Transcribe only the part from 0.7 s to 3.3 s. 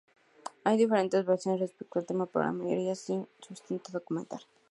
diferentes versiones respecto al tema pero, la mayoría sin